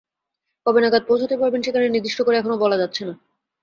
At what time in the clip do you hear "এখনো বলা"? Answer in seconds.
2.37-2.77